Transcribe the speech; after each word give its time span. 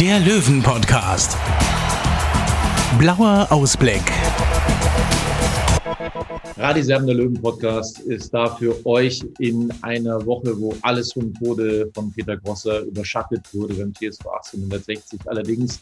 der 0.00 0.20
Löwen-Podcast. 0.20 1.38
Blauer 2.98 3.46
Ausblick. 3.50 4.02
Radiserben 6.56 7.06
der 7.06 7.16
Löwen 7.16 7.40
Podcast 7.40 8.00
ist 8.00 8.34
da 8.34 8.54
für 8.56 8.84
euch 8.84 9.24
in 9.38 9.72
einer 9.80 10.24
Woche, 10.26 10.58
wo 10.60 10.74
alles 10.82 11.14
vom 11.14 11.32
Tode 11.34 11.90
von 11.94 12.12
Peter 12.12 12.36
Grosser 12.36 12.80
überschattet 12.80 13.42
wurde 13.54 13.74
beim 13.74 13.94
TSV 13.94 14.26
1860. 14.26 15.20
Allerdings, 15.26 15.80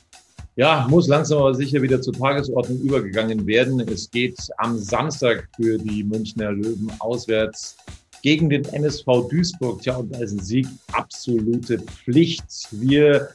ja, 0.55 0.87
muss 0.89 1.09
langsam 1.09 1.39
aber 1.39 1.55
sicher 1.55 1.83
wieder 1.83 2.01
zur 2.01 2.15
Tagesordnung 2.15 2.79
übergegangen 2.83 3.45
werden. 3.47 3.81
Es 3.81 4.09
geht 4.09 4.39
am 4.59 4.79
Samstag 4.79 5.49
für 5.57 5.77
die 5.77 6.05
Münchner 6.05 6.53
Löwen 6.53 6.93
auswärts 7.01 7.77
gegen 8.23 8.49
den 8.49 8.65
MSV 8.65 9.29
Duisburg. 9.29 9.83
Tja, 9.83 9.97
und 9.97 10.15
als 10.15 10.31
Sieg 10.31 10.69
absolute 10.93 11.79
Pflicht. 11.81 12.45
Wir 12.71 13.31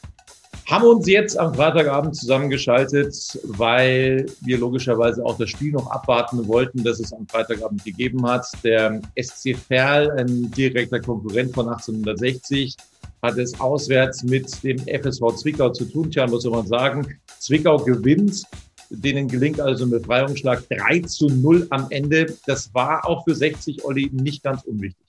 haben 0.69 0.85
uns 0.85 1.07
jetzt 1.07 1.37
am 1.37 1.53
Freitagabend 1.55 2.15
zusammengeschaltet, 2.15 3.39
weil 3.43 4.27
wir 4.41 4.59
logischerweise 4.59 5.25
auch 5.25 5.37
das 5.37 5.49
Spiel 5.49 5.71
noch 5.71 5.89
abwarten 5.89 6.47
wollten, 6.47 6.83
das 6.83 6.99
es 6.99 7.11
am 7.11 7.27
Freitagabend 7.27 7.83
gegeben 7.83 8.25
hat. 8.27 8.45
Der 8.63 9.01
SC 9.19 9.55
Verl, 9.57 10.11
ein 10.11 10.51
direkter 10.51 10.99
Konkurrent 10.99 11.55
von 11.55 11.67
1860, 11.69 12.77
hat 13.23 13.37
es 13.37 13.59
auswärts 13.59 14.23
mit 14.23 14.63
dem 14.63 14.77
FSV 14.77 15.35
Zwickau 15.37 15.69
zu 15.69 15.85
tun. 15.85 16.11
Tja, 16.11 16.27
soll 16.27 16.51
man 16.51 16.67
sagen? 16.67 17.19
Zwickau 17.39 17.77
gewinnt. 17.77 18.43
Denen 18.91 19.27
gelingt 19.27 19.59
also 19.59 19.85
ein 19.85 19.91
Befreiungsschlag 19.91 20.63
3 20.69 21.01
zu 21.01 21.27
0 21.27 21.67
am 21.71 21.87
Ende. 21.89 22.35
Das 22.45 22.73
war 22.73 23.07
auch 23.07 23.23
für 23.23 23.35
60 23.35 23.85
Olli 23.85 24.09
nicht 24.11 24.43
ganz 24.43 24.63
unwichtig. 24.63 25.08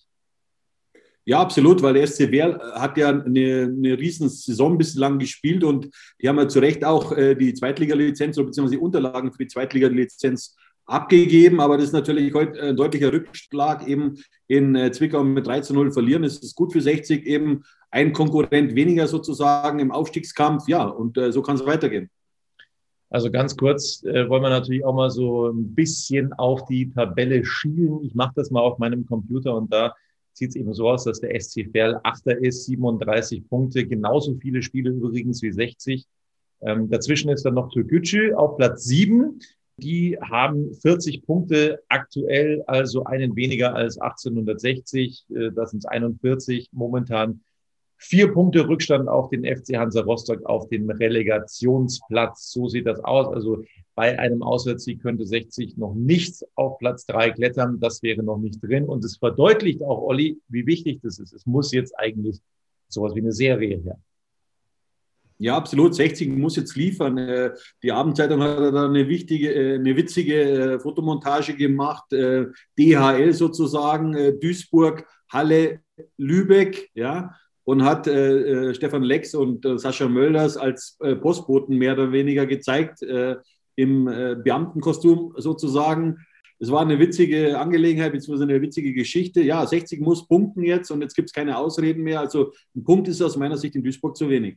Ja, 1.30 1.40
absolut, 1.40 1.80
weil 1.80 1.94
der 1.94 2.08
SC 2.08 2.32
Werl 2.32 2.58
hat 2.74 2.98
ja 2.98 3.10
eine, 3.10 3.72
eine 3.72 3.96
riesen 3.96 4.28
Saison 4.28 4.76
bislang 4.76 5.20
gespielt 5.20 5.62
und 5.62 5.88
die 6.20 6.28
haben 6.28 6.38
ja 6.38 6.48
zu 6.48 6.58
Recht 6.58 6.84
auch 6.84 7.12
äh, 7.12 7.36
die 7.36 7.54
Zweitliga-Lizenz 7.54 8.36
oder 8.36 8.46
beziehungsweise 8.46 8.78
die 8.78 8.82
Unterlagen 8.82 9.30
für 9.30 9.38
die 9.38 9.46
Zweitliga-Lizenz 9.46 10.56
abgegeben. 10.86 11.60
Aber 11.60 11.76
das 11.76 11.86
ist 11.86 11.92
natürlich 11.92 12.34
heute 12.34 12.60
ein 12.60 12.76
deutlicher 12.76 13.12
Rückschlag, 13.12 13.86
eben 13.86 14.16
in 14.48 14.74
äh, 14.74 14.90
Zwickau 14.90 15.22
mit 15.22 15.46
3 15.46 15.60
zu 15.60 15.72
0 15.72 15.92
verlieren. 15.92 16.24
Es 16.24 16.38
ist 16.38 16.56
gut 16.56 16.72
für 16.72 16.80
60, 16.80 17.24
eben 17.24 17.62
ein 17.92 18.12
Konkurrent 18.12 18.74
weniger 18.74 19.06
sozusagen 19.06 19.78
im 19.78 19.92
Aufstiegskampf. 19.92 20.66
Ja, 20.66 20.82
und 20.82 21.16
äh, 21.16 21.30
so 21.30 21.42
kann 21.42 21.54
es 21.54 21.64
weitergehen. 21.64 22.10
Also 23.08 23.30
ganz 23.30 23.56
kurz 23.56 24.02
äh, 24.02 24.28
wollen 24.28 24.42
wir 24.42 24.50
natürlich 24.50 24.84
auch 24.84 24.96
mal 24.96 25.10
so 25.10 25.46
ein 25.46 25.76
bisschen 25.76 26.32
auf 26.32 26.64
die 26.64 26.90
Tabelle 26.90 27.44
schielen. 27.44 28.02
Ich 28.02 28.16
mache 28.16 28.32
das 28.34 28.50
mal 28.50 28.62
auf 28.62 28.80
meinem 28.80 29.06
Computer 29.06 29.54
und 29.54 29.72
da 29.72 29.94
sieht 30.40 30.50
es 30.50 30.56
eben 30.56 30.72
so 30.72 30.88
aus, 30.88 31.04
dass 31.04 31.20
der 31.20 31.38
SC 31.38 31.70
Verl 31.70 32.00
Achter 32.02 32.36
ist, 32.36 32.64
37 32.64 33.46
Punkte, 33.48 33.86
genauso 33.86 34.34
viele 34.36 34.62
Spiele 34.62 34.90
übrigens 34.90 35.42
wie 35.42 35.52
60. 35.52 36.06
Ähm, 36.62 36.88
dazwischen 36.90 37.30
ist 37.30 37.44
dann 37.44 37.54
noch 37.54 37.70
Türkgücü 37.70 38.32
auf 38.34 38.56
Platz 38.56 38.84
7. 38.84 39.38
Die 39.76 40.18
haben 40.20 40.74
40 40.74 41.24
Punkte 41.24 41.82
aktuell, 41.88 42.62
also 42.66 43.04
einen 43.04 43.36
weniger 43.36 43.74
als 43.74 43.98
1860. 43.98 45.26
Äh, 45.30 45.52
das 45.52 45.70
sind 45.72 45.88
41 45.88 46.70
momentan. 46.72 47.42
Vier 48.02 48.32
Punkte 48.32 48.66
Rückstand 48.66 49.10
auf 49.10 49.28
den 49.28 49.44
FC 49.44 49.76
Hansa 49.76 50.00
Rostock 50.00 50.46
auf 50.46 50.70
dem 50.70 50.88
Relegationsplatz. 50.88 52.50
So 52.50 52.66
sieht 52.66 52.86
das 52.86 52.98
aus. 53.04 53.28
Also 53.28 53.62
bei 53.94 54.18
einem 54.18 54.42
Auswärtssieg 54.42 55.02
könnte 55.02 55.26
60 55.26 55.76
noch 55.76 55.94
nicht 55.94 56.42
auf 56.54 56.78
Platz 56.78 57.04
drei 57.04 57.30
klettern. 57.30 57.78
Das 57.78 58.02
wäre 58.02 58.22
noch 58.22 58.38
nicht 58.38 58.58
drin. 58.62 58.86
Und 58.86 59.04
es 59.04 59.18
verdeutlicht 59.18 59.82
auch, 59.82 60.00
Olli, 60.00 60.40
wie 60.48 60.66
wichtig 60.66 61.00
das 61.02 61.18
ist. 61.18 61.34
Es 61.34 61.44
muss 61.44 61.72
jetzt 61.72 61.92
eigentlich 61.98 62.38
sowas 62.88 63.14
wie 63.14 63.20
eine 63.20 63.32
Serie 63.32 63.76
her. 63.76 64.00
Ja, 65.36 65.58
absolut. 65.58 65.94
60 65.94 66.30
muss 66.30 66.56
jetzt 66.56 66.76
liefern. 66.76 67.18
Äh, 67.18 67.52
die 67.82 67.92
Abendzeitung 67.92 68.42
hat 68.42 68.74
da 68.74 68.86
eine 68.86 69.08
wichtige, 69.08 69.52
äh, 69.52 69.74
eine 69.74 69.94
witzige 69.94 70.40
äh, 70.40 70.78
Fotomontage 70.78 71.54
gemacht. 71.54 72.04
DHL 72.10 73.34
sozusagen, 73.34 74.40
Duisburg, 74.40 75.06
Halle, 75.28 75.80
Lübeck, 76.16 76.88
ja 76.94 77.34
und 77.70 77.84
hat 77.84 78.08
äh, 78.08 78.74
Stefan 78.74 79.04
Lex 79.04 79.32
und 79.32 79.64
äh, 79.64 79.78
Sascha 79.78 80.08
Mölders 80.08 80.56
als 80.56 80.96
äh, 81.04 81.14
Postboten 81.14 81.78
mehr 81.78 81.92
oder 81.92 82.10
weniger 82.10 82.44
gezeigt, 82.44 83.00
äh, 83.02 83.36
im 83.76 84.08
äh, 84.08 84.34
Beamtenkostüm 84.34 85.34
sozusagen. 85.36 86.16
Es 86.58 86.72
war 86.72 86.80
eine 86.80 86.98
witzige 86.98 87.56
Angelegenheit, 87.60 88.10
beziehungsweise 88.10 88.50
eine 88.50 88.60
witzige 88.60 88.92
Geschichte. 88.92 89.40
Ja, 89.42 89.64
60 89.64 90.00
muss 90.00 90.26
punkten 90.26 90.64
jetzt 90.64 90.90
und 90.90 91.00
jetzt 91.00 91.14
gibt 91.14 91.28
es 91.28 91.32
keine 91.32 91.56
Ausreden 91.56 92.02
mehr. 92.02 92.18
Also 92.18 92.52
ein 92.74 92.82
Punkt 92.82 93.06
ist 93.06 93.22
aus 93.22 93.36
meiner 93.36 93.56
Sicht 93.56 93.76
in 93.76 93.84
Duisburg 93.84 94.16
zu 94.16 94.28
wenig. 94.28 94.56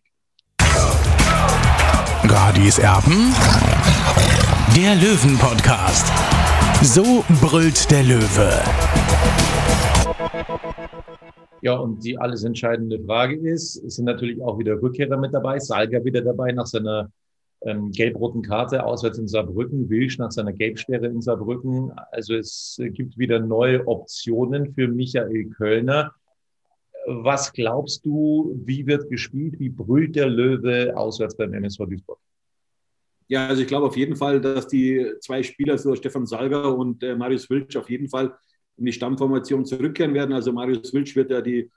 Radis 2.23 2.79
Erben, 2.79 3.31
der 4.75 4.95
Löwen-Podcast. 4.95 6.11
So 6.81 7.23
brüllt 7.39 7.91
der 7.91 8.01
Löwe. 8.01 8.63
Ja, 11.63 11.75
und 11.75 12.03
die 12.03 12.17
alles 12.17 12.43
entscheidende 12.43 12.99
Frage 13.05 13.37
ist, 13.37 13.75
sind 13.89 14.03
natürlich 14.03 14.41
auch 14.41 14.59
wieder 14.59 14.81
Rückkehrer 14.81 15.15
mit 15.15 15.33
dabei. 15.33 15.59
Salga 15.59 16.03
wieder 16.03 16.21
dabei 16.21 16.51
nach 16.51 16.65
seiner 16.65 17.09
ähm, 17.61 17.89
gelb-roten 17.89 18.41
Karte 18.41 18.85
auswärts 18.85 19.17
in 19.17 19.29
Saarbrücken, 19.29 19.89
Wilsch 19.89 20.17
nach 20.17 20.31
seiner 20.31 20.51
Gelbsperre 20.51 21.07
in 21.07 21.21
Saarbrücken. 21.21 21.93
Also 22.11 22.35
es 22.35 22.75
gibt 22.77 23.17
wieder 23.17 23.39
neue 23.39 23.87
Optionen 23.87 24.73
für 24.73 24.89
Michael 24.89 25.51
Kölner. 25.51 26.13
Was 27.07 27.53
glaubst 27.53 28.05
du, 28.05 28.59
wie 28.65 28.85
wird 28.85 29.09
gespielt? 29.09 29.57
Wie 29.57 29.69
brüllt 29.69 30.17
der 30.17 30.27
Löwe 30.27 30.91
auswärts 30.97 31.37
beim 31.37 31.53
MSV 31.53 31.85
Duisburg? 31.85 32.19
Ja, 33.29 33.47
also 33.47 33.61
ich 33.61 33.69
glaube 33.69 33.87
auf 33.87 33.95
jeden 33.95 34.17
Fall, 34.17 34.41
dass 34.41 34.67
die 34.67 35.13
zwei 35.21 35.41
Spieler, 35.43 35.77
so 35.77 35.95
Stefan 35.95 36.25
Salger 36.25 36.77
und 36.77 37.03
äh, 37.03 37.15
Marius 37.15 37.49
Wilsch, 37.49 37.77
auf 37.77 37.89
jeden 37.89 38.09
Fall 38.09 38.33
in 38.77 38.85
die 38.85 38.93
Stammformation 38.93 39.65
zurückkehren 39.65 40.13
werden. 40.13 40.33
Also 40.33 40.51
Marius 40.51 40.93
Wilsch 40.93 41.15
wird 41.15 41.31
ja 41.31 41.41
die, 41.41 41.69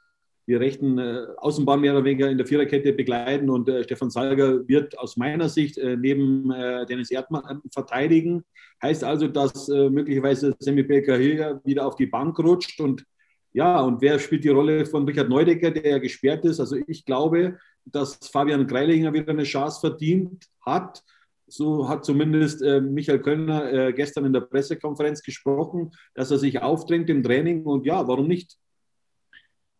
die 0.47 0.55
rechten 0.55 0.99
äh, 0.99 1.27
Außenbahn 1.39 1.81
mehr 1.81 1.93
oder 1.93 2.05
weniger 2.05 2.31
in 2.31 2.39
der 2.39 2.47
Viererkette 2.47 2.93
begleiten 2.93 3.51
und 3.51 3.69
äh, 3.69 3.83
Stefan 3.84 4.11
Salger 4.11 4.67
wird 4.69 4.99
aus 4.99 5.17
meiner 5.17 5.49
Sicht 5.49 5.79
äh, 5.79 5.97
neben 5.97 6.51
äh, 6.51 6.87
Dennis 6.87 7.11
Erdmann 7.11 7.45
äh, 7.45 7.69
verteidigen. 7.73 8.45
Heißt 8.83 9.05
also, 9.05 9.29
dass 9.29 9.69
äh, 9.69 9.91
möglicherweise 9.91 10.55
Semi 10.59 10.83
Belkahir 10.83 11.61
wieder 11.65 11.87
auf 11.87 11.97
die 11.97 12.07
Bank 12.07 12.39
rutscht 12.39 12.81
und 12.81 13.05
ja, 13.53 13.81
und 13.81 14.03
wer 14.03 14.19
spielt 14.19 14.45
die 14.45 14.51
Rolle 14.51 14.84
von 14.84 15.07
Richard 15.07 15.31
Neudecker, 15.31 15.71
der 15.71 15.93
ja 15.93 15.99
gesperrt 15.99 16.45
ist? 16.45 16.61
Also 16.61 16.77
ich 16.87 17.07
glaube, 17.07 17.57
dass 17.87 18.19
Fabian 18.31 18.67
Greilinger 18.67 19.15
wieder 19.15 19.33
eine 19.33 19.45
Chance 19.45 19.81
verdient 19.81 20.45
hat 20.61 21.03
so 21.47 21.89
hat 21.89 22.05
zumindest 22.05 22.62
äh, 22.62 22.81
Michael 22.81 23.21
Kölner 23.21 23.73
äh, 23.73 23.93
gestern 23.93 24.25
in 24.25 24.33
der 24.33 24.41
Pressekonferenz 24.41 25.23
gesprochen, 25.23 25.93
dass 26.15 26.31
er 26.31 26.39
sich 26.39 26.60
aufdrängt 26.60 27.09
im 27.10 27.22
Training 27.22 27.65
und 27.65 27.87
ja, 27.87 28.07
warum 28.09 28.27
nicht? 28.27 28.57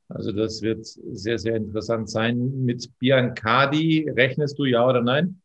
Also 0.09 0.31
das 0.31 0.63
wird 0.63 0.87
sehr, 0.87 1.39
sehr 1.39 1.57
interessant 1.57 2.09
sein. 2.09 2.65
Mit 2.65 2.97
Biancardi 2.99 4.09
rechnest 4.09 4.59
du 4.59 4.65
ja 4.65 4.87
oder 4.89 5.03
nein? 5.03 5.41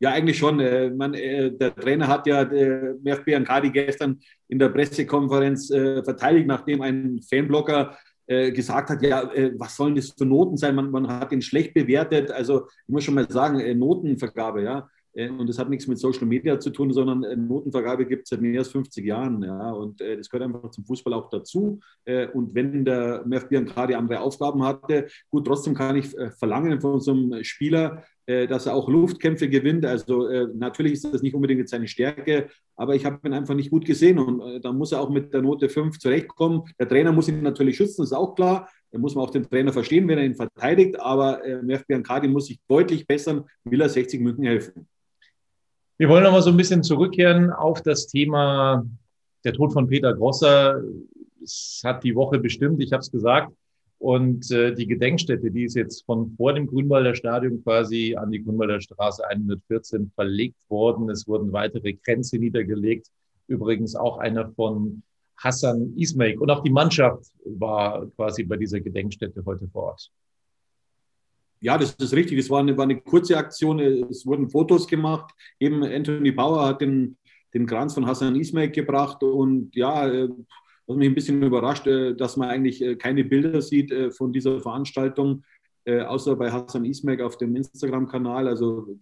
Ja, 0.00 0.12
eigentlich 0.12 0.38
schon. 0.38 0.60
Äh, 0.60 0.90
man, 0.90 1.14
äh, 1.14 1.50
der 1.50 1.74
Trainer 1.74 2.06
hat 2.06 2.26
ja 2.26 2.42
äh, 2.42 2.94
Merv 3.02 3.24
Biancardi 3.24 3.70
gestern 3.70 4.20
in 4.48 4.58
der 4.58 4.68
Pressekonferenz 4.68 5.70
äh, 5.70 6.04
verteidigt, 6.04 6.46
nachdem 6.46 6.82
ein 6.82 7.20
Fanblocker 7.22 7.96
äh, 8.26 8.52
gesagt 8.52 8.90
hat, 8.90 9.02
ja, 9.02 9.22
äh, 9.32 9.52
was 9.58 9.74
sollen 9.74 9.96
das 9.96 10.10
für 10.10 10.26
Noten 10.26 10.56
sein? 10.56 10.74
Man, 10.74 10.90
man 10.90 11.08
hat 11.08 11.32
ihn 11.32 11.42
schlecht 11.42 11.74
bewertet. 11.74 12.30
Also 12.30 12.66
ich 12.66 12.92
muss 12.92 13.02
schon 13.02 13.14
mal 13.14 13.28
sagen, 13.28 13.58
äh, 13.58 13.74
Notenvergabe, 13.74 14.62
ja. 14.62 14.88
Äh, 15.18 15.30
und 15.30 15.48
das 15.48 15.58
hat 15.58 15.68
nichts 15.68 15.86
mit 15.86 15.98
Social 15.98 16.26
Media 16.26 16.58
zu 16.60 16.70
tun, 16.70 16.92
sondern 16.92 17.24
äh, 17.24 17.36
Notenvergabe 17.36 18.06
gibt 18.06 18.22
es 18.24 18.30
seit 18.30 18.40
mehr 18.40 18.60
als 18.60 18.68
50 18.68 19.04
Jahren. 19.04 19.42
Ja, 19.42 19.70
und 19.72 20.00
äh, 20.00 20.16
das 20.16 20.30
gehört 20.30 20.48
einfach 20.48 20.70
zum 20.70 20.84
Fußball 20.84 21.12
auch 21.12 21.28
dazu. 21.28 21.80
und 22.34 22.54
wenn 22.54 22.84
der 22.84 23.24
Merv 23.26 23.48
gerade 23.48 23.96
andere 23.98 24.20
Aufgaben 24.20 24.62
hatte, 24.62 25.08
gut, 25.30 25.46
trotzdem 25.46 25.74
kann 25.74 25.96
ich 25.96 26.14
verlangen 26.38 26.80
von 26.80 27.00
so 27.00 27.12
einem 27.12 27.44
Spieler, 27.44 28.04
dass 28.26 28.66
er 28.66 28.74
auch 28.74 28.88
Luftkämpfe 28.88 29.48
gewinnt. 29.48 29.84
Also 29.84 30.28
natürlich 30.54 30.94
ist 30.94 31.12
das 31.12 31.22
nicht 31.22 31.34
unbedingt 31.34 31.68
seine 31.68 31.88
Stärke, 31.88 32.48
aber 32.76 32.94
ich 32.94 33.04
habe 33.04 33.26
ihn 33.26 33.34
einfach 33.34 33.54
nicht 33.54 33.70
gut 33.70 33.84
gesehen 33.84 34.18
und 34.18 34.62
da 34.62 34.72
muss 34.72 34.92
er 34.92 35.00
auch 35.00 35.10
mit 35.10 35.32
der 35.34 35.42
Note 35.42 35.68
5 35.68 35.98
zurechtkommen. 35.98 36.62
Der 36.78 36.88
Trainer 36.88 37.12
muss 37.12 37.28
ihn 37.28 37.42
natürlich 37.42 37.76
schützen, 37.76 38.02
ist 38.02 38.12
auch 38.12 38.34
klar. 38.34 38.68
muss 38.92 39.14
man 39.14 39.24
auch 39.24 39.30
den 39.30 39.48
Trainer 39.48 39.72
verstehen, 39.72 40.08
wenn 40.08 40.18
er 40.18 40.24
ihn 40.24 40.34
verteidigt. 40.34 40.98
Aber 41.00 41.44
äh, 41.44 41.62
Merv 41.62 41.86
Biancardi 41.86 42.28
muss 42.28 42.46
sich 42.46 42.60
deutlich 42.68 43.06
bessern, 43.06 43.44
will 43.64 43.80
er 43.80 43.88
60 43.88 44.20
München 44.20 44.44
helfen. 44.44 44.86
Wir 45.98 46.08
wollen 46.08 46.22
nochmal 46.22 46.42
so 46.42 46.50
ein 46.50 46.56
bisschen 46.56 46.84
zurückkehren 46.84 47.50
auf 47.50 47.82
das 47.82 48.06
Thema 48.06 48.86
der 49.44 49.52
Tod 49.52 49.72
von 49.72 49.88
Peter 49.88 50.14
Grosser. 50.14 50.80
Es 51.42 51.82
hat 51.84 52.04
die 52.04 52.14
Woche 52.14 52.38
bestimmt, 52.38 52.80
ich 52.80 52.92
habe 52.92 53.00
es 53.00 53.10
gesagt. 53.10 53.52
Und 53.98 54.48
äh, 54.52 54.72
die 54.76 54.86
Gedenkstätte, 54.86 55.50
die 55.50 55.64
ist 55.64 55.74
jetzt 55.74 56.06
von 56.06 56.30
vor 56.36 56.52
dem 56.52 56.68
Grünwalder 56.68 57.16
Stadion 57.16 57.64
quasi 57.64 58.14
an 58.14 58.30
die 58.30 58.44
Grünwalder 58.44 58.80
Straße 58.80 59.26
114 59.26 60.12
verlegt 60.14 60.60
worden. 60.68 61.10
Es 61.10 61.26
wurden 61.26 61.52
weitere 61.52 61.94
Grenze 61.94 62.38
niedergelegt. 62.38 63.08
Übrigens 63.48 63.96
auch 63.96 64.18
einer 64.18 64.52
von 64.52 65.02
Hassan 65.36 65.94
Ismail. 65.96 66.38
Und 66.38 66.48
auch 66.52 66.62
die 66.62 66.70
Mannschaft 66.70 67.24
war 67.44 68.06
quasi 68.14 68.44
bei 68.44 68.56
dieser 68.56 68.78
Gedenkstätte 68.78 69.42
heute 69.44 69.66
vor 69.66 69.82
Ort. 69.82 70.12
Ja, 71.60 71.76
das 71.76 71.94
ist 71.94 72.14
richtig. 72.14 72.38
Das 72.38 72.50
war 72.50 72.60
eine, 72.60 72.76
war 72.76 72.84
eine 72.84 73.00
kurze 73.00 73.36
Aktion. 73.36 73.80
Es 73.80 74.24
wurden 74.26 74.48
Fotos 74.48 74.86
gemacht. 74.86 75.34
Eben 75.58 75.82
Anthony 75.82 76.30
Bauer 76.30 76.66
hat 76.66 76.80
den, 76.80 77.16
den 77.54 77.66
Kranz 77.66 77.94
von 77.94 78.06
Hassan 78.06 78.36
Ismail 78.36 78.70
gebracht. 78.70 79.22
Und 79.22 79.74
ja, 79.74 80.08
äh, 80.08 80.28
was 80.86 80.96
mich 80.96 81.08
ein 81.08 81.14
bisschen 81.14 81.42
überrascht, 81.42 81.86
äh, 81.86 82.14
dass 82.14 82.36
man 82.36 82.48
eigentlich 82.48 82.82
äh, 82.82 82.96
keine 82.96 83.24
Bilder 83.24 83.60
sieht 83.60 83.92
von 84.16 84.32
dieser 84.32 84.60
Veranstaltung, 84.60 85.44
außer 85.86 86.36
bei 86.36 86.52
Hassan 86.52 86.84
Ismail 86.84 87.22
auf 87.22 87.38
dem 87.38 87.56
Instagram-Kanal. 87.56 88.46
Also 88.46 88.98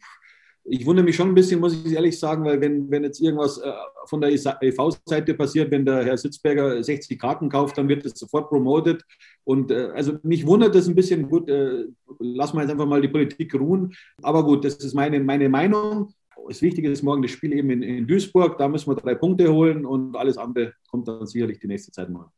ich 0.69 0.85
wundere 0.85 1.05
mich 1.05 1.17
schon 1.17 1.29
ein 1.29 1.35
bisschen, 1.35 1.61
muss 1.61 1.75
ich 1.85 1.93
ehrlich 1.93 2.19
sagen, 2.19 2.45
weil 2.45 2.61
wenn, 2.61 2.91
wenn 2.91 3.05
jetzt 3.05 3.21
irgendwas 3.21 3.59
äh, 3.59 3.73
von 4.07 4.21
der 4.21 4.31
EV-Seite 4.33 5.35
passiert, 5.35 5.71
wenn 5.71 5.85
der 5.85 6.05
Herr 6.05 6.19
Sitzberger 6.19 6.83
60 6.83 7.19
Karten 7.19 7.49
kauft, 7.49 7.79
dann 7.79 7.89
wird 7.89 8.05
das 8.05 8.19
sofort 8.19 8.49
promotet. 8.49 9.05
Und 9.45 9.71
äh, 9.71 9.91
also 9.95 10.19
mich 10.23 10.47
wundert 10.47 10.75
das 10.75 10.89
ein 10.89 10.95
bisschen. 10.95 11.29
Gut, 11.29 11.49
äh, 11.49 11.85
wir 12.19 12.63
jetzt 12.63 12.71
einfach 12.71 12.87
mal 12.87 13.01
die 13.01 13.09
Politik 13.09 13.55
ruhen. 13.55 13.95
Aber 14.23 14.45
gut, 14.45 14.65
das 14.65 14.77
ist 14.77 14.95
meine, 14.95 15.21
meine 15.21 15.49
Meinung. 15.49 16.13
Das 16.49 16.63
Wichtige 16.63 16.91
ist 16.91 17.03
morgen 17.03 17.23
das 17.23 17.31
Spiel 17.31 17.53
eben 17.53 17.71
in, 17.71 17.83
in 17.83 18.07
Duisburg. 18.07 18.59
Da 18.59 18.69
müssen 18.69 18.91
wir 18.91 18.97
drei 18.97 19.15
Punkte 19.15 19.53
holen 19.53 19.87
und 19.87 20.17
alles 20.17 20.37
andere 20.37 20.75
kommt 20.91 21.07
dann 21.07 21.27
sicherlich 21.27 21.59
die 21.61 21.69
nächste 21.69 21.93
Zeit 21.93 22.11
mal. 22.11 22.31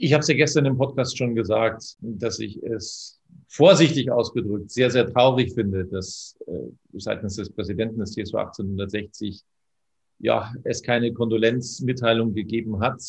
Ich 0.00 0.12
habe 0.12 0.20
es 0.20 0.28
ja 0.28 0.36
gestern 0.36 0.64
im 0.64 0.76
Podcast 0.76 1.18
schon 1.18 1.34
gesagt, 1.34 1.96
dass 2.00 2.38
ich 2.38 2.62
es 2.62 3.20
vorsichtig 3.48 4.12
ausgedrückt 4.12 4.70
sehr, 4.70 4.92
sehr 4.92 5.12
traurig 5.12 5.54
finde, 5.54 5.86
dass 5.86 6.38
äh, 6.46 6.52
seitens 6.92 7.34
des 7.34 7.50
Präsidenten 7.50 7.98
des 7.98 8.12
TSV 8.12 8.34
1860 8.36 9.42
ja, 10.20 10.52
es 10.62 10.84
keine 10.84 11.12
Kondolenzmitteilung 11.12 12.32
gegeben 12.32 12.78
hat 12.78 13.02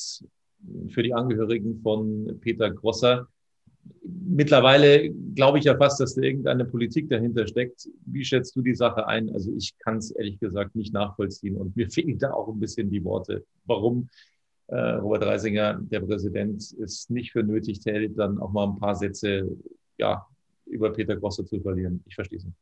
für 0.90 1.04
die 1.04 1.14
Angehörigen 1.14 1.80
von 1.84 2.40
Peter 2.42 2.72
Grosser. 2.72 3.28
Mittlerweile 4.02 5.12
glaube 5.36 5.60
ich 5.60 5.66
ja 5.66 5.78
fast, 5.78 6.00
dass 6.00 6.16
da 6.16 6.24
irgendeine 6.24 6.66
Politik 6.66 7.08
dahinter 7.08 7.46
steckt. 7.46 7.88
Wie 8.08 8.26
schätzt 8.26 8.56
du 8.56 8.64
die 8.64 8.74
Sache 8.74 9.06
ein? 9.06 9.30
Also 9.30 9.54
ich 9.56 9.78
kann 9.78 9.98
es 9.98 10.10
ehrlich 10.10 10.40
gesagt 10.40 10.76
nicht 10.76 10.92
nachvollziehen 10.92 11.56
und 11.56 11.76
mir 11.76 11.88
fehlen 11.92 12.18
da 12.18 12.34
auch 12.34 12.48
ein 12.48 12.60
bisschen 12.60 12.90
die 12.90 13.04
Worte, 13.04 13.46
warum 13.66 14.10
äh, 14.72 14.92
Robert 14.96 15.24
Reisinger, 15.24 15.80
der 15.82 16.02
Präsident, 16.02 16.62
es 16.80 17.10
nicht 17.10 17.32
für 17.32 17.44
nötig 17.44 17.82
hält, 17.86 18.18
dann 18.18 18.38
auch 18.40 18.52
mal 18.52 18.68
ein 18.68 18.80
paar 18.80 18.96
Sätze 18.96 19.50
ja, 19.98 20.26
über 20.66 20.92
Peter 20.92 21.16
Grosser 21.16 21.46
zu 21.46 21.60
verlieren. 21.60 22.04
Ich 22.08 22.16
verstehe 22.16 22.38
es 22.38 22.46
nicht. 22.46 22.58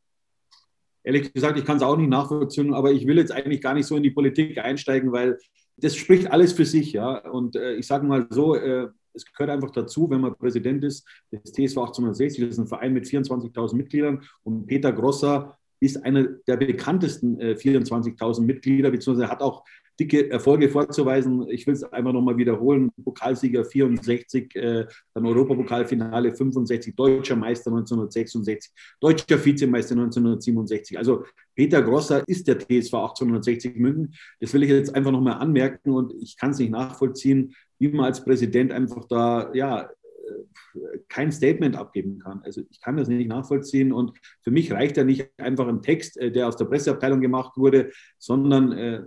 Ehrlich 1.04 1.32
gesagt, 1.32 1.58
ich 1.58 1.64
kann 1.64 1.76
es 1.76 1.82
auch 1.82 1.96
nicht 1.96 2.10
nachvollziehen, 2.10 2.74
aber 2.74 2.92
ich 2.92 3.06
will 3.06 3.18
jetzt 3.18 3.32
eigentlich 3.32 3.60
gar 3.60 3.74
nicht 3.74 3.86
so 3.86 3.96
in 3.96 4.02
die 4.02 4.10
Politik 4.10 4.58
einsteigen, 4.58 5.12
weil 5.12 5.38
das 5.76 5.96
spricht 5.96 6.30
alles 6.30 6.52
für 6.52 6.64
sich. 6.64 6.92
Ja? 6.92 7.18
Und 7.30 7.56
äh, 7.56 7.74
ich 7.74 7.86
sage 7.86 8.06
mal 8.06 8.26
so, 8.30 8.54
äh, 8.54 8.88
es 9.14 9.24
gehört 9.24 9.50
einfach 9.50 9.70
dazu, 9.70 10.10
wenn 10.10 10.20
man 10.20 10.36
Präsident 10.36 10.84
ist 10.84 11.06
des 11.32 11.52
TSV 11.52 11.78
1860, 11.78 12.44
das 12.44 12.50
ist 12.50 12.58
ein 12.58 12.68
Verein 12.68 12.92
mit 12.92 13.04
24.000 13.04 13.76
Mitgliedern 13.76 14.22
und 14.42 14.66
Peter 14.66 14.92
Grosser 14.92 15.58
ist 15.80 16.04
einer 16.04 16.24
der 16.24 16.56
bekanntesten 16.56 17.40
äh, 17.40 17.52
24.000 17.52 18.42
Mitglieder, 18.42 18.90
beziehungsweise 18.90 19.30
hat 19.30 19.42
auch 19.42 19.64
dicke 19.98 20.30
Erfolge 20.30 20.68
vorzuweisen. 20.68 21.48
Ich 21.48 21.66
will 21.66 21.74
es 21.74 21.82
einfach 21.84 22.12
nochmal 22.12 22.36
wiederholen. 22.36 22.90
Pokalsieger 23.02 23.64
64, 23.64 24.54
äh, 24.54 24.86
dann 25.14 25.26
Europapokalfinale 25.26 26.34
65, 26.34 26.94
deutscher 26.94 27.36
Meister 27.36 27.70
1966, 27.70 28.72
deutscher 29.00 29.44
Vizemeister 29.44 29.94
1967. 29.94 30.96
Also 30.98 31.24
Peter 31.54 31.82
Grosser 31.82 32.22
ist 32.26 32.46
der 32.46 32.58
TSV 32.58 32.94
1860 32.94 33.76
München. 33.76 34.14
Das 34.40 34.54
will 34.54 34.62
ich 34.62 34.70
jetzt 34.70 34.94
einfach 34.94 35.10
nochmal 35.10 35.34
anmerken 35.34 35.90
und 35.90 36.14
ich 36.20 36.36
kann 36.36 36.50
es 36.50 36.58
nicht 36.58 36.70
nachvollziehen, 36.70 37.54
wie 37.78 37.88
man 37.88 38.06
als 38.06 38.24
Präsident 38.24 38.72
einfach 38.72 39.04
da, 39.08 39.52
ja, 39.54 39.82
äh, 39.82 40.98
kein 41.08 41.32
Statement 41.32 41.76
abgeben 41.76 42.18
kann. 42.18 42.42
Also 42.44 42.62
ich 42.70 42.80
kann 42.80 42.96
das 42.96 43.08
nicht 43.08 43.28
nachvollziehen 43.28 43.92
und 43.92 44.12
für 44.42 44.50
mich 44.50 44.70
reicht 44.72 44.96
ja 44.96 45.04
nicht 45.04 45.28
einfach 45.38 45.66
ein 45.66 45.82
Text, 45.82 46.16
äh, 46.18 46.30
der 46.30 46.46
aus 46.46 46.56
der 46.56 46.66
Presseabteilung 46.66 47.20
gemacht 47.20 47.56
wurde, 47.56 47.90
sondern 48.18 48.72
äh, 48.72 49.02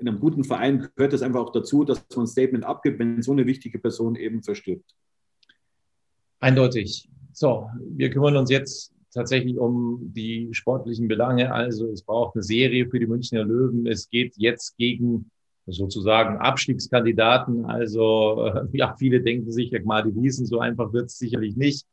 in 0.00 0.08
einem 0.08 0.20
guten 0.20 0.44
Verein 0.44 0.88
gehört 0.94 1.12
es 1.12 1.22
einfach 1.22 1.40
auch 1.40 1.52
dazu, 1.52 1.84
dass 1.84 2.04
man 2.16 2.24
ein 2.24 2.26
Statement 2.26 2.64
abgibt, 2.64 2.98
wenn 2.98 3.22
so 3.22 3.32
eine 3.32 3.46
wichtige 3.46 3.78
Person 3.78 4.16
eben 4.16 4.42
verstirbt. 4.42 4.94
Eindeutig. 6.40 7.08
So, 7.32 7.68
wir 7.90 8.10
kümmern 8.10 8.36
uns 8.36 8.50
jetzt 8.50 8.94
tatsächlich 9.12 9.58
um 9.58 10.12
die 10.14 10.48
sportlichen 10.52 11.08
Belange. 11.08 11.52
Also 11.52 11.90
es 11.90 12.02
braucht 12.02 12.34
eine 12.34 12.42
Serie 12.42 12.88
für 12.88 12.98
die 12.98 13.06
Münchner 13.06 13.44
Löwen. 13.44 13.86
Es 13.86 14.08
geht 14.08 14.34
jetzt 14.36 14.76
gegen 14.76 15.30
sozusagen 15.66 16.38
Abstiegskandidaten. 16.38 17.66
Also 17.66 18.46
äh, 18.46 18.66
ja, 18.72 18.94
viele 18.98 19.20
denken 19.20 19.52
sich, 19.52 19.70
ja, 19.70 19.78
Gmade 19.78 20.14
Wiesen, 20.14 20.46
so 20.46 20.60
einfach 20.60 20.92
wird 20.92 21.06
es 21.06 21.18
sicherlich 21.18 21.56
nicht. 21.56 21.86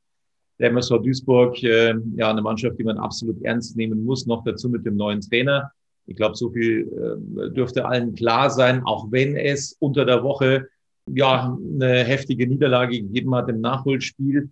Der 0.59 0.69
MSV 0.69 0.99
Duisburg, 1.03 1.61
äh, 1.63 1.93
ja, 2.15 2.31
eine 2.31 2.41
Mannschaft, 2.41 2.79
die 2.79 2.83
man 2.83 2.97
absolut 2.97 3.41
ernst 3.43 3.75
nehmen 3.75 4.05
muss, 4.05 4.25
noch 4.25 4.43
dazu 4.43 4.69
mit 4.69 4.85
dem 4.85 4.95
neuen 4.95 5.21
Trainer. 5.21 5.71
Ich 6.07 6.15
glaube, 6.15 6.35
so 6.35 6.49
viel 6.49 6.87
äh, 6.87 7.53
dürfte 7.53 7.85
allen 7.85 8.15
klar 8.15 8.49
sein, 8.49 8.83
auch 8.85 9.11
wenn 9.11 9.35
es 9.35 9.75
unter 9.79 10.05
der 10.05 10.23
Woche 10.23 10.67
ja 11.13 11.57
eine 11.57 12.03
heftige 12.03 12.47
Niederlage 12.47 13.01
gegeben 13.01 13.35
hat 13.35 13.49
im 13.49 13.61
Nachholspiel. 13.61 14.49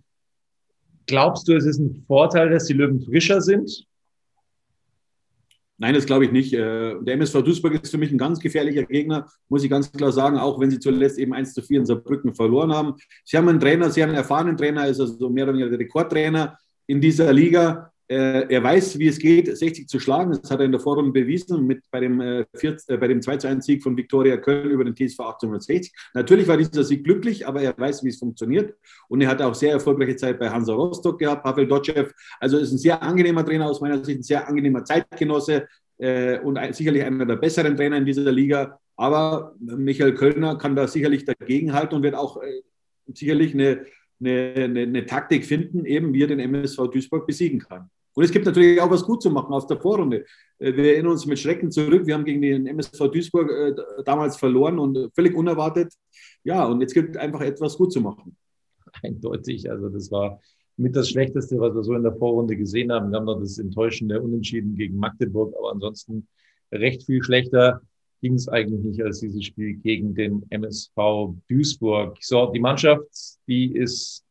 Glaubst 1.06 1.48
du, 1.48 1.56
es 1.56 1.64
ist 1.64 1.78
ein 1.78 2.04
Vorteil, 2.06 2.50
dass 2.50 2.66
die 2.66 2.74
Löwen 2.74 3.00
frischer 3.00 3.40
sind? 3.40 3.86
Nein, 5.78 5.94
das 5.94 6.06
glaube 6.06 6.24
ich 6.24 6.32
nicht. 6.32 6.52
Äh, 6.54 6.94
der 7.02 7.14
MSV 7.14 7.42
Duisburg 7.42 7.82
ist 7.82 7.90
für 7.90 7.98
mich 7.98 8.10
ein 8.10 8.18
ganz 8.18 8.40
gefährlicher 8.40 8.84
Gegner, 8.84 9.26
muss 9.48 9.62
ich 9.62 9.70
ganz 9.70 9.92
klar 9.92 10.10
sagen, 10.10 10.38
auch 10.38 10.58
wenn 10.58 10.70
sie 10.70 10.78
zuletzt 10.78 11.18
eben 11.18 11.34
1 11.34 11.52
zu 11.52 11.62
4 11.62 11.80
in 11.80 11.86
Saarbrücken 11.86 12.34
verloren 12.34 12.72
haben. 12.72 12.94
Sie 13.24 13.36
haben 13.36 13.48
einen 13.48 13.60
Trainer, 13.60 13.90
sie 13.90 14.02
haben 14.02 14.10
einen 14.10 14.18
erfahrenen 14.18 14.56
Trainer, 14.56 14.86
ist 14.86 15.00
also 15.00 15.28
mehr 15.28 15.44
oder 15.44 15.52
weniger 15.52 15.70
der 15.70 15.78
Rekordtrainer 15.78 16.58
in 16.86 17.00
dieser 17.00 17.32
Liga. 17.32 17.92
Äh, 18.08 18.46
er 18.54 18.62
weiß, 18.62 19.00
wie 19.00 19.08
es 19.08 19.18
geht, 19.18 19.56
60 19.56 19.88
zu 19.88 19.98
schlagen. 19.98 20.30
Das 20.30 20.48
hat 20.48 20.60
er 20.60 20.66
in 20.66 20.72
der 20.72 20.80
Vorrunde 20.80 21.10
bewiesen 21.10 21.66
mit 21.66 21.82
bei 21.90 21.98
dem, 22.00 22.20
äh, 22.20 22.44
4, 22.54 22.76
äh, 22.86 22.96
bei 22.98 23.08
dem 23.08 23.20
2 23.20 23.36
zu 23.38 23.48
1 23.48 23.66
Sieg 23.66 23.82
von 23.82 23.96
Viktoria 23.96 24.36
Köln 24.36 24.70
über 24.70 24.84
den 24.84 24.94
TSV 24.94 25.18
1860. 25.20 25.92
Natürlich 26.14 26.46
war 26.46 26.56
dieser 26.56 26.84
Sieg 26.84 27.02
glücklich, 27.02 27.46
aber 27.46 27.62
er 27.62 27.76
weiß, 27.76 28.04
wie 28.04 28.10
es 28.10 28.18
funktioniert. 28.18 28.74
Und 29.08 29.22
er 29.22 29.28
hat 29.28 29.42
auch 29.42 29.54
sehr 29.54 29.72
erfolgreiche 29.72 30.14
Zeit 30.14 30.38
bei 30.38 30.48
Hansa 30.48 30.72
Rostock 30.72 31.18
gehabt, 31.18 31.42
Pavel 31.42 31.66
Dotschew. 31.66 32.06
Also 32.38 32.58
ist 32.58 32.70
ein 32.70 32.78
sehr 32.78 33.02
angenehmer 33.02 33.44
Trainer 33.44 33.66
aus 33.66 33.80
meiner 33.80 34.04
Sicht, 34.04 34.20
ein 34.20 34.22
sehr 34.22 34.48
angenehmer 34.48 34.84
Zeitgenosse 34.84 35.66
äh, 35.98 36.38
und 36.38 36.58
ein, 36.58 36.72
sicherlich 36.74 37.02
einer 37.02 37.26
der 37.26 37.36
besseren 37.36 37.76
Trainer 37.76 37.96
in 37.96 38.04
dieser 38.04 38.30
Liga. 38.30 38.78
Aber 38.94 39.56
Michael 39.58 40.14
Kölner 40.14 40.58
kann 40.58 40.76
da 40.76 40.86
sicherlich 40.86 41.24
dagegenhalten 41.24 41.96
und 41.96 42.04
wird 42.04 42.14
auch 42.14 42.40
äh, 42.40 42.62
sicherlich 43.12 43.52
eine, 43.52 43.84
eine, 44.20 44.54
eine, 44.56 44.80
eine 44.82 45.06
Taktik 45.06 45.44
finden, 45.44 45.84
eben 45.84 46.14
wie 46.14 46.22
er 46.22 46.28
den 46.28 46.38
MSV 46.38 46.88
Duisburg 46.92 47.26
besiegen 47.26 47.58
kann. 47.58 47.90
Und 48.16 48.24
es 48.24 48.30
gibt 48.30 48.46
natürlich 48.46 48.80
auch 48.80 48.90
was 48.90 49.04
gut 49.04 49.22
zu 49.22 49.30
machen 49.30 49.52
aus 49.52 49.66
der 49.66 49.78
Vorrunde. 49.78 50.24
Äh, 50.58 50.74
wir 50.74 50.94
erinnern 50.94 51.12
uns 51.12 51.26
mit 51.26 51.38
Schrecken 51.38 51.70
zurück. 51.70 52.06
Wir 52.06 52.14
haben 52.14 52.24
gegen 52.24 52.40
den 52.40 52.66
MSV 52.66 52.98
Duisburg 53.12 53.50
äh, 53.50 53.74
damals 54.04 54.38
verloren 54.38 54.78
und 54.78 55.14
völlig 55.14 55.34
unerwartet. 55.36 55.92
Ja, 56.42 56.64
und 56.64 56.80
jetzt 56.80 56.94
gibt 56.94 57.14
es 57.14 57.20
einfach 57.20 57.42
etwas 57.42 57.76
gut 57.76 57.92
zu 57.92 58.00
machen. 58.00 58.34
Eindeutig. 59.02 59.70
Also, 59.70 59.90
das 59.90 60.10
war 60.10 60.40
mit 60.78 60.96
das 60.96 61.10
Schlechteste, 61.10 61.60
was 61.60 61.74
wir 61.74 61.82
so 61.82 61.94
in 61.94 62.02
der 62.02 62.16
Vorrunde 62.16 62.56
gesehen 62.56 62.90
haben. 62.90 63.10
Wir 63.10 63.18
haben 63.18 63.26
noch 63.26 63.38
das 63.38 63.58
enttäuschende 63.58 64.20
Unentschieden 64.20 64.74
gegen 64.76 64.96
Magdeburg, 64.96 65.54
aber 65.58 65.72
ansonsten 65.72 66.26
recht 66.72 67.04
viel 67.04 67.22
schlechter 67.22 67.82
ging 68.22 68.34
es 68.34 68.48
eigentlich 68.48 68.82
nicht 68.82 69.02
als 69.02 69.20
dieses 69.20 69.44
Spiel 69.44 69.74
gegen 69.74 70.14
den 70.14 70.42
MSV 70.48 71.34
Duisburg. 71.48 72.16
So, 72.22 72.50
die 72.50 72.60
Mannschaft, 72.60 73.04
die 73.46 73.74
ist 73.74 74.25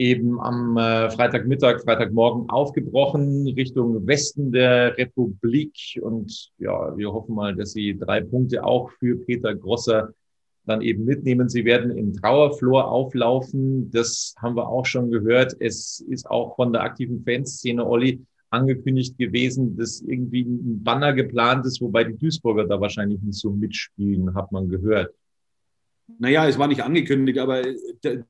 eben 0.00 0.40
am 0.40 0.78
äh, 0.78 1.10
Freitagmittag, 1.10 1.82
Freitagmorgen 1.82 2.48
aufgebrochen 2.48 3.46
Richtung 3.48 4.06
Westen 4.06 4.50
der 4.50 4.96
Republik. 4.96 6.00
Und 6.00 6.50
ja, 6.56 6.96
wir 6.96 7.12
hoffen 7.12 7.34
mal, 7.34 7.54
dass 7.54 7.72
Sie 7.72 7.98
drei 7.98 8.22
Punkte 8.22 8.64
auch 8.64 8.90
für 8.92 9.16
Peter 9.16 9.54
Grosser 9.54 10.14
dann 10.64 10.80
eben 10.80 11.04
mitnehmen. 11.04 11.50
Sie 11.50 11.66
werden 11.66 11.90
in 11.90 12.14
Trauerflor 12.14 12.90
auflaufen. 12.90 13.90
Das 13.90 14.34
haben 14.38 14.56
wir 14.56 14.68
auch 14.68 14.86
schon 14.86 15.10
gehört. 15.10 15.54
Es 15.60 16.00
ist 16.00 16.30
auch 16.30 16.56
von 16.56 16.72
der 16.72 16.82
aktiven 16.82 17.22
Fanszene, 17.22 17.86
Olli, 17.86 18.24
angekündigt 18.48 19.18
gewesen, 19.18 19.76
dass 19.76 20.00
irgendwie 20.00 20.42
ein 20.42 20.82
Banner 20.82 21.12
geplant 21.12 21.66
ist, 21.66 21.82
wobei 21.82 22.04
die 22.04 22.16
Duisburger 22.16 22.66
da 22.66 22.80
wahrscheinlich 22.80 23.20
nicht 23.20 23.38
so 23.38 23.50
mitspielen, 23.50 24.34
hat 24.34 24.50
man 24.50 24.70
gehört. 24.70 25.14
Naja, 26.18 26.48
es 26.48 26.58
war 26.58 26.68
nicht 26.68 26.82
angekündigt, 26.82 27.38
aber 27.38 27.62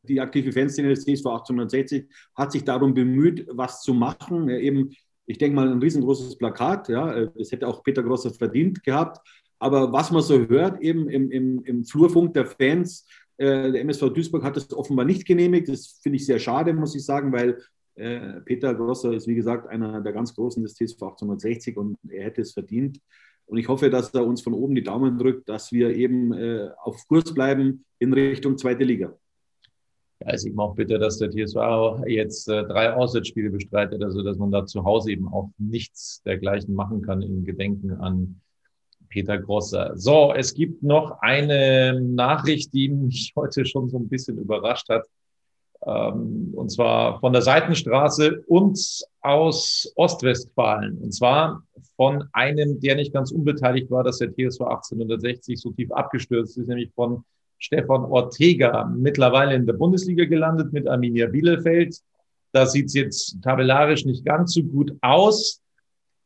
die 0.03 0.21
aktive 0.21 0.53
Fanszene 0.53 0.89
des 0.89 1.05
TSV 1.05 1.27
1860 1.27 2.07
hat 2.35 2.53
sich 2.53 2.65
darum 2.65 2.95
bemüht, 2.95 3.47
was 3.51 3.83
zu 3.83 3.95
machen. 3.95 4.49
Eben, 4.49 4.91
ich 5.27 5.39
denke 5.39 5.57
mal, 5.57 5.71
ein 5.71 5.81
riesengroßes 5.81 6.39
Plakat. 6.39 6.89
Ja, 6.89 7.27
das 7.27 7.53
hätte 7.53 7.67
auch 7.67 7.83
Peter 7.83 8.03
Grosser 8.03 8.31
verdient 8.31 8.83
gehabt. 8.83 9.19
Aber 9.59 9.93
was 9.93 10.11
man 10.11 10.23
so 10.23 10.49
hört, 10.49 10.81
eben 10.81 11.09
im, 11.09 11.31
im, 11.31 11.63
im 11.65 11.85
Flurfunk 11.85 12.35
der 12.35 12.47
Fans, 12.47 13.07
äh, 13.37 13.73
der 13.73 13.83
MSV 13.83 14.11
Duisburg 14.11 14.43
hat 14.43 14.57
das 14.57 14.73
offenbar 14.73 15.05
nicht 15.05 15.27
genehmigt. 15.27 15.69
Das 15.69 16.01
finde 16.03 16.17
ich 16.17 16.27
sehr 16.27 16.39
schade, 16.39 16.73
muss 16.73 16.95
ich 16.95 17.05
sagen, 17.05 17.33
weil 17.33 17.59
äh, 17.95 18.41
Peter 18.41 18.75
Grosser 18.75 19.13
ist, 19.13 19.27
wie 19.27 19.35
gesagt, 19.35 19.69
einer 19.69 20.01
der 20.01 20.13
ganz 20.13 20.35
Großen 20.35 20.63
des 20.63 20.75
TSV 20.75 21.03
1860 21.03 21.77
und 21.77 21.99
er 22.09 22.25
hätte 22.25 22.41
es 22.41 22.53
verdient. 22.53 22.99
Und 23.51 23.59
ich 23.59 23.67
hoffe, 23.67 23.91
dass 23.91 24.15
er 24.15 24.25
uns 24.25 24.43
von 24.43 24.55
oben 24.55 24.77
die 24.77 24.85
Daumen 24.85 25.19
drückt, 25.19 25.49
dass 25.49 25.73
wir 25.73 25.97
eben 25.97 26.33
äh, 26.33 26.69
auf 26.85 27.05
Kurs 27.09 27.35
bleiben 27.35 27.85
in 27.99 28.13
Richtung 28.13 28.57
zweite 28.57 28.85
Liga. 28.85 29.13
Ja, 30.21 30.33
ist 30.33 30.47
eben 30.47 30.61
auch 30.61 30.77
bitter, 30.77 31.01
dass 31.01 31.19
der 31.19 31.33
TSV 31.33 32.07
jetzt 32.07 32.49
äh, 32.49 32.63
drei 32.63 32.93
Auswärtsspiele 32.93 33.51
bestreitet, 33.51 34.05
also 34.05 34.23
dass 34.23 34.39
man 34.39 34.53
da 34.53 34.67
zu 34.67 34.85
Hause 34.85 35.11
eben 35.11 35.27
auch 35.27 35.51
nichts 35.59 36.23
dergleichen 36.23 36.77
machen 36.77 37.03
kann 37.03 37.23
im 37.23 37.45
Gedenken 37.45 37.91
an 37.91 38.41
Peter 39.09 39.37
Grosser. 39.37 39.97
So, 39.97 40.33
es 40.33 40.55
gibt 40.55 40.85
noch 40.85 41.21
eine 41.21 42.01
Nachricht, 42.01 42.73
die 42.73 42.89
mich 42.89 43.33
heute 43.37 43.65
schon 43.65 43.89
so 43.89 43.99
ein 43.99 44.09
bisschen 44.09 44.39
überrascht 44.39 44.89
hat. 44.89 45.09
Ähm, 45.85 46.53
und 46.55 46.71
zwar 46.71 47.19
von 47.19 47.33
der 47.33 47.43
Seitenstraße 47.43 48.45
und 48.47 48.79
aus 49.23 49.93
Ostwestfalen. 49.97 50.99
Und 50.99 51.13
zwar 51.13 51.65
von 52.01 52.25
einem, 52.33 52.81
der 52.81 52.97
nicht 52.97 53.13
ganz 53.13 53.31
unbeteiligt 53.31 53.91
war, 53.91 54.03
dass 54.03 54.17
der 54.17 54.31
TSV 54.31 54.63
1860 54.63 55.61
so 55.61 55.71
tief 55.71 55.93
abgestürzt 55.93 56.57
ist, 56.57 56.67
nämlich 56.67 56.91
von 56.95 57.25
Stefan 57.59 58.07
Ortega, 58.07 58.91
mittlerweile 58.97 59.55
in 59.55 59.67
der 59.67 59.75
Bundesliga 59.75 60.25
gelandet 60.25 60.73
mit 60.73 60.89
Arminia 60.89 61.27
Bielefeld. 61.27 61.99
Da 62.53 62.65
sieht 62.65 62.87
es 62.87 62.95
jetzt 62.95 63.43
tabellarisch 63.43 64.07
nicht 64.07 64.25
ganz 64.25 64.55
so 64.55 64.63
gut 64.63 64.97
aus. 65.03 65.61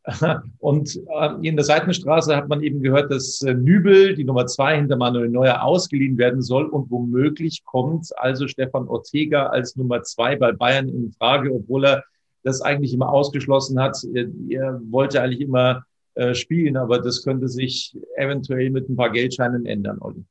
Und 0.58 0.96
äh, 1.12 1.30
in 1.42 1.56
der 1.56 1.64
Seitenstraße 1.64 2.36
hat 2.36 2.48
man 2.48 2.62
eben 2.62 2.80
gehört, 2.80 3.10
dass 3.10 3.42
äh, 3.42 3.52
Nübel, 3.52 4.14
die 4.14 4.22
Nummer 4.22 4.46
zwei 4.46 4.76
hinter 4.76 4.96
Manuel 4.96 5.28
Neuer, 5.28 5.64
ausgeliehen 5.64 6.18
werden 6.18 6.40
soll. 6.40 6.66
Und 6.66 6.88
womöglich 6.88 7.64
kommt 7.64 8.16
also 8.16 8.46
Stefan 8.46 8.86
Ortega 8.86 9.46
als 9.46 9.74
Nummer 9.74 10.04
zwei 10.04 10.36
bei 10.36 10.52
Bayern 10.52 10.88
in 10.88 11.10
Frage, 11.10 11.52
obwohl 11.52 11.84
er 11.84 12.04
das 12.44 12.60
eigentlich 12.60 12.94
immer 12.94 13.08
ausgeschlossen 13.08 13.80
hat. 13.80 13.98
Er, 14.14 14.28
er 14.48 14.80
wollte 14.90 15.20
eigentlich 15.20 15.40
immer 15.40 15.84
äh, 16.14 16.34
spielen, 16.34 16.76
aber 16.76 17.00
das 17.00 17.24
könnte 17.24 17.48
sich 17.48 17.96
eventuell 18.16 18.70
mit 18.70 18.88
ein 18.88 18.96
paar 18.96 19.10
Geldscheinen 19.10 19.66
ändern, 19.66 19.98
Olli. 20.00 20.24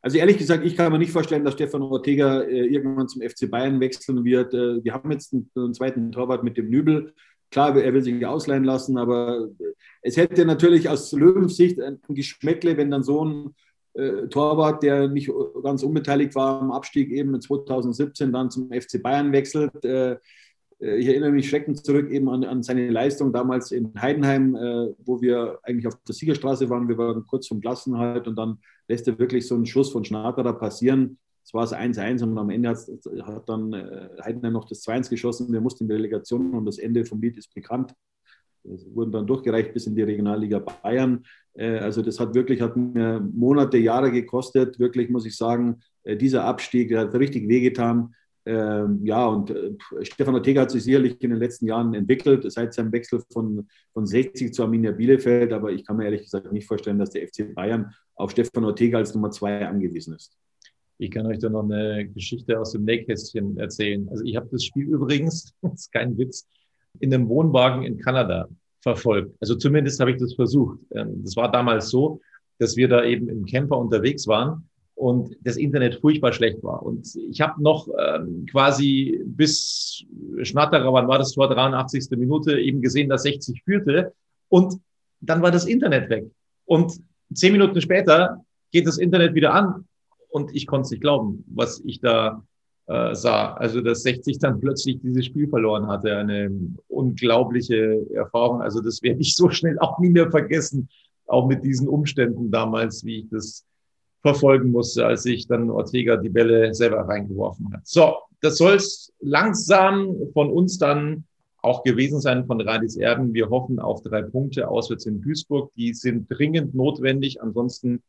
Also 0.00 0.18
ehrlich 0.18 0.38
gesagt, 0.38 0.64
ich 0.64 0.76
kann 0.76 0.90
mir 0.90 0.98
nicht 0.98 1.12
vorstellen, 1.12 1.44
dass 1.44 1.54
Stefan 1.54 1.82
Ortega 1.82 2.42
äh, 2.42 2.66
irgendwann 2.66 3.08
zum 3.08 3.22
FC 3.22 3.50
Bayern 3.50 3.80
wechseln 3.80 4.24
wird. 4.24 4.54
Äh, 4.54 4.82
wir 4.82 4.94
haben 4.94 5.10
jetzt 5.10 5.32
einen, 5.32 5.50
einen, 5.54 5.74
zweiten 5.74 6.12
Torwart 6.12 6.44
mit 6.44 6.56
dem 6.56 6.70
Nübel. 6.70 7.14
Klar, 7.50 7.76
er 7.76 7.94
will 7.94 8.02
sich 8.02 8.24
ausleihen 8.24 8.64
lassen, 8.64 8.98
aber 8.98 9.48
es 10.02 10.16
hätte 10.16 10.44
natürlich 10.44 10.88
aus 10.88 11.12
Löwensicht 11.12 11.80
ein 11.80 11.98
Geschmäckle, 12.08 12.76
wenn 12.76 12.90
dann 12.90 13.02
so 13.02 13.24
ein 13.24 13.54
äh, 13.94 14.28
Torwart, 14.28 14.82
der 14.82 15.08
nicht 15.08 15.30
ganz 15.62 15.82
unbeteiligt 15.82 16.34
war 16.34 16.60
am 16.60 16.72
Abstieg, 16.72 17.10
eben 17.10 17.40
2017 17.40 18.32
dann 18.32 18.50
zum 18.50 18.70
FC 18.70 19.02
Bayern 19.02 19.32
wechselt. 19.32 19.84
Äh, 19.84 20.12
äh, 20.12 20.16
ich 20.80 21.08
erinnere 21.08 21.32
mich 21.32 21.48
schreckend 21.48 21.84
zurück 21.84 22.10
eben 22.10 22.28
an, 22.28 22.44
an 22.44 22.62
seine 22.62 22.88
Leistung 22.90 23.32
damals 23.32 23.72
in 23.72 23.92
Heidenheim, 24.00 24.54
äh, 24.54 24.94
wo 25.04 25.20
wir 25.20 25.58
eigentlich 25.62 25.86
auf 25.88 25.96
der 26.06 26.14
Siegerstraße 26.14 26.70
waren. 26.70 26.88
Wir 26.88 26.98
waren 26.98 27.26
kurz 27.26 27.48
vom 27.48 27.60
Klassenhalt 27.60 28.28
und 28.28 28.36
dann 28.36 28.58
lässt 28.86 29.08
er 29.08 29.18
wirklich 29.18 29.46
so 29.46 29.56
einen 29.56 29.66
Schuss 29.66 29.90
von 29.90 30.04
Schnaterer 30.04 30.52
passieren. 30.52 31.18
Es 31.44 31.54
war 31.54 31.64
es 31.64 31.72
1-1 31.72 32.22
und 32.22 32.38
am 32.38 32.50
Ende 32.50 32.68
hat 32.70 33.48
dann 33.48 33.72
äh, 33.72 34.08
Heidenheim 34.22 34.52
noch 34.52 34.66
das 34.66 34.86
2-1 34.86 35.10
geschossen. 35.10 35.52
Wir 35.52 35.60
mussten 35.60 35.84
in 35.84 35.88
die 35.88 35.94
Relegation 35.94 36.54
und 36.54 36.66
das 36.66 36.78
Ende 36.78 37.04
vom 37.04 37.20
Lied 37.20 37.38
ist 37.38 37.52
bekannt. 37.54 37.94
Es 38.64 38.86
wurden 38.94 39.12
dann 39.12 39.26
durchgereicht 39.26 39.72
bis 39.72 39.86
in 39.86 39.94
die 39.94 40.02
Regionalliga 40.02 40.58
Bayern. 40.58 41.24
Äh, 41.54 41.78
also 41.78 42.02
das 42.02 42.20
hat 42.20 42.34
wirklich, 42.34 42.60
hat 42.60 42.76
mir 42.76 43.20
Monate, 43.20 43.78
Jahre 43.78 44.12
gekostet. 44.12 44.78
Wirklich 44.78 45.08
muss 45.08 45.26
ich 45.26 45.36
sagen, 45.36 45.80
äh, 46.04 46.16
dieser 46.16 46.44
Abstieg 46.44 46.94
hat 46.94 47.14
richtig 47.14 47.48
wehgetan. 47.48 48.14
Ähm, 48.48 49.04
ja, 49.04 49.26
und 49.26 49.54
Stefan 50.00 50.34
Ortega 50.34 50.62
hat 50.62 50.70
sich 50.70 50.82
sicherlich 50.82 51.22
in 51.22 51.28
den 51.28 51.38
letzten 51.38 51.66
Jahren 51.66 51.92
entwickelt, 51.92 52.50
seit 52.50 52.72
seinem 52.72 52.90
Wechsel 52.92 53.22
von, 53.30 53.68
von 53.92 54.06
60 54.06 54.54
zu 54.54 54.62
Arminia 54.62 54.92
Bielefeld. 54.92 55.52
Aber 55.52 55.70
ich 55.70 55.84
kann 55.84 55.98
mir 55.98 56.06
ehrlich 56.06 56.22
gesagt 56.22 56.50
nicht 56.50 56.66
vorstellen, 56.66 56.98
dass 56.98 57.10
der 57.10 57.28
FC 57.28 57.54
Bayern 57.54 57.92
auf 58.14 58.30
Stefan 58.30 58.64
Ortega 58.64 58.96
als 58.96 59.14
Nummer 59.14 59.30
zwei 59.30 59.66
angewiesen 59.66 60.14
ist. 60.14 60.34
Ich 60.96 61.10
kann 61.10 61.26
euch 61.26 61.38
da 61.40 61.50
noch 61.50 61.62
eine 61.62 62.08
Geschichte 62.08 62.58
aus 62.58 62.72
dem 62.72 62.84
Nähkästchen 62.84 63.58
erzählen. 63.58 64.08
Also 64.08 64.24
ich 64.24 64.34
habe 64.34 64.48
das 64.50 64.64
Spiel 64.64 64.86
übrigens, 64.86 65.52
das 65.60 65.74
ist 65.74 65.92
kein 65.92 66.16
Witz, 66.16 66.48
in 67.00 67.12
einem 67.12 67.28
Wohnwagen 67.28 67.82
in 67.82 67.98
Kanada 67.98 68.48
verfolgt. 68.80 69.36
Also 69.40 69.56
zumindest 69.56 70.00
habe 70.00 70.12
ich 70.12 70.16
das 70.16 70.34
versucht. 70.34 70.78
Ähm, 70.94 71.22
das 71.22 71.36
war 71.36 71.52
damals 71.52 71.90
so, 71.90 72.22
dass 72.58 72.78
wir 72.78 72.88
da 72.88 73.04
eben 73.04 73.28
im 73.28 73.44
Camper 73.44 73.76
unterwegs 73.76 74.26
waren 74.26 74.66
und 74.98 75.36
das 75.42 75.56
Internet 75.56 76.00
furchtbar 76.00 76.32
schlecht 76.32 76.62
war. 76.64 76.82
Und 76.82 77.14
ich 77.30 77.40
habe 77.40 77.62
noch 77.62 77.88
ähm, 77.98 78.46
quasi 78.50 79.22
bis 79.24 80.04
Schnatterer, 80.42 80.92
wann 80.92 81.06
war 81.06 81.18
das 81.18 81.32
Tor, 81.32 81.48
83. 81.48 82.10
Minute, 82.18 82.58
eben 82.58 82.82
gesehen, 82.82 83.08
dass 83.08 83.22
60 83.22 83.62
führte. 83.62 84.12
Und 84.48 84.74
dann 85.20 85.40
war 85.40 85.52
das 85.52 85.66
Internet 85.66 86.10
weg. 86.10 86.24
Und 86.64 87.00
zehn 87.32 87.52
Minuten 87.52 87.80
später 87.80 88.44
geht 88.72 88.88
das 88.88 88.98
Internet 88.98 89.34
wieder 89.34 89.54
an 89.54 89.86
und 90.30 90.54
ich 90.54 90.66
konnte 90.66 90.86
es 90.86 90.90
nicht 90.90 91.00
glauben, 91.00 91.44
was 91.46 91.80
ich 91.84 92.00
da 92.00 92.42
äh, 92.88 93.14
sah. 93.14 93.52
Also, 93.52 93.80
dass 93.80 94.02
60 94.02 94.40
dann 94.40 94.58
plötzlich 94.60 94.98
dieses 95.00 95.26
Spiel 95.26 95.48
verloren 95.48 95.86
hatte, 95.86 96.16
eine 96.16 96.50
unglaubliche 96.88 98.04
Erfahrung. 98.12 98.62
Also, 98.62 98.80
das 98.80 99.00
werde 99.04 99.20
ich 99.20 99.36
so 99.36 99.48
schnell 99.48 99.78
auch 99.78 100.00
nie 100.00 100.10
mehr 100.10 100.28
vergessen, 100.28 100.88
auch 101.26 101.46
mit 101.46 101.64
diesen 101.64 101.86
Umständen 101.86 102.50
damals, 102.50 103.04
wie 103.04 103.20
ich 103.20 103.28
das 103.30 103.64
verfolgen 104.20 104.70
musste, 104.70 105.06
als 105.06 105.24
ich 105.26 105.46
dann 105.46 105.70
Ortega 105.70 106.16
die 106.16 106.28
Bälle 106.28 106.74
selber 106.74 107.08
reingeworfen 107.08 107.72
hat. 107.72 107.86
So, 107.86 108.16
das 108.40 108.56
soll 108.56 108.74
es 108.74 109.12
langsam 109.20 110.14
von 110.32 110.50
uns 110.50 110.78
dann 110.78 111.24
auch 111.60 111.82
gewesen 111.82 112.20
sein 112.20 112.46
von 112.46 112.60
Radis 112.60 112.96
Erben. 112.96 113.34
Wir 113.34 113.50
hoffen 113.50 113.78
auf 113.78 114.02
drei 114.02 114.22
Punkte 114.22 114.68
auswärts 114.68 115.06
in 115.06 115.20
Duisburg. 115.20 115.72
Die 115.76 115.92
sind 115.92 116.26
dringend 116.28 116.74
notwendig. 116.74 117.42
Ansonsten 117.42 118.02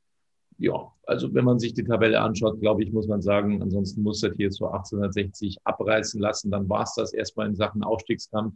ja, 0.60 0.92
also 1.08 1.34
wenn 1.34 1.46
man 1.46 1.58
sich 1.58 1.74
die 1.74 1.86
Tabelle 1.86 2.20
anschaut, 2.20 2.60
glaube 2.60 2.84
ich, 2.84 2.92
muss 2.92 3.08
man 3.08 3.22
sagen, 3.22 3.62
ansonsten 3.62 4.04
muss 4.04 4.20
das 4.20 4.36
hier 4.36 4.51
zu 4.51 4.66
1860 4.66 5.58
abreißen 5.63 6.20
lassen. 6.20 6.51
Dann 6.51 6.68
war 6.68 6.84
es 6.84 6.94
das 6.96 7.13
erstmal 7.13 7.48
in 7.48 7.56
Sachen 7.56 7.82
Aufstiegskampf. 7.82 8.54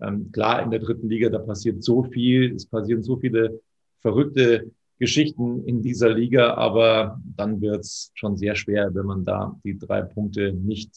Ähm, 0.00 0.32
klar, 0.32 0.62
in 0.62 0.72
der 0.72 0.80
dritten 0.80 1.08
Liga, 1.08 1.28
da 1.30 1.38
passiert 1.38 1.82
so 1.82 2.02
viel, 2.02 2.54
es 2.56 2.66
passieren 2.66 3.04
so 3.04 3.16
viele 3.16 3.60
verrückte 4.00 4.72
Geschichten 4.98 5.64
in 5.64 5.82
dieser 5.82 6.10
Liga, 6.10 6.54
aber 6.54 7.20
dann 7.36 7.60
wird 7.60 7.80
es 7.80 8.12
schon 8.14 8.36
sehr 8.36 8.54
schwer, 8.54 8.94
wenn 8.94 9.06
man 9.06 9.24
da 9.24 9.58
die 9.64 9.78
drei 9.78 10.02
Punkte 10.02 10.52
nicht 10.52 10.90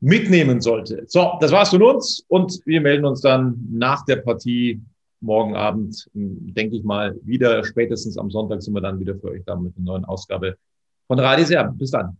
mitnehmen 0.00 0.60
sollte. 0.60 1.04
So, 1.08 1.32
das 1.40 1.52
war's 1.52 1.70
von 1.70 1.82
uns 1.82 2.24
und 2.28 2.60
wir 2.64 2.80
melden 2.80 3.04
uns 3.04 3.20
dann 3.20 3.66
nach 3.70 4.04
der 4.04 4.16
Partie 4.16 4.80
morgen 5.20 5.56
Abend, 5.56 6.08
denke 6.12 6.76
ich 6.76 6.84
mal, 6.84 7.16
wieder. 7.22 7.64
Spätestens 7.64 8.18
am 8.18 8.30
Sonntag 8.30 8.62
sind 8.62 8.74
wir 8.74 8.80
dann 8.80 9.00
wieder 9.00 9.16
für 9.16 9.30
euch 9.30 9.42
da 9.44 9.56
mit 9.56 9.76
einer 9.76 9.84
neuen 9.84 10.04
Ausgabe 10.04 10.56
von 11.06 11.18
Radis 11.18 11.50
Erben. 11.50 11.76
Bis 11.76 11.90
dann. 11.90 12.16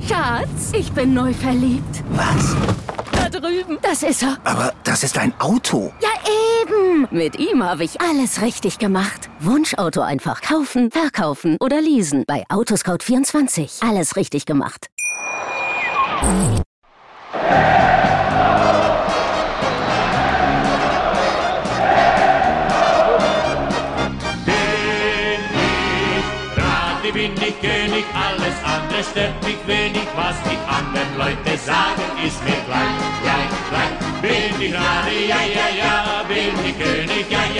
Schatz, 0.00 0.72
ich 0.76 0.90
bin 0.92 1.14
neu 1.14 1.32
verliebt. 1.32 2.02
Was? 2.12 2.56
Da 3.12 3.28
drüben. 3.28 3.78
Das 3.82 4.02
ist 4.02 4.22
er. 4.22 4.38
Aber 4.44 4.72
das 4.84 5.04
ist 5.04 5.18
ein 5.18 5.32
Auto. 5.38 5.92
Ja, 6.00 6.08
Mit 7.10 7.38
ihm 7.38 7.62
habe 7.62 7.84
ich 7.84 8.00
alles 8.00 8.42
richtig 8.42 8.78
gemacht. 8.78 9.30
Wunschauto 9.40 10.00
einfach 10.00 10.40
kaufen, 10.40 10.90
verkaufen 10.90 11.56
oder 11.60 11.80
leasen. 11.80 12.24
Bei 12.26 12.44
Autoscout24. 12.48 13.88
Alles 13.88 14.16
richtig 14.16 14.46
gemacht. 14.46 14.88
stört 29.14 29.44
mich 29.44 29.58
wenig, 29.66 30.08
was 30.16 30.36
die 30.42 30.58
anderen 30.66 31.12
Leute 31.16 31.56
sagen, 31.58 32.02
ist 32.26 32.42
mir 32.44 32.58
gleich, 32.66 32.98
gleich, 33.22 33.52
gleich. 33.70 33.94
Bin 34.22 34.60
ich 34.60 34.72
gerade, 34.72 35.14
ja, 35.28 35.40
ja, 35.56 35.68
ja, 35.78 36.24
bin 36.26 36.54
ich 36.64 36.76
König, 36.76 36.83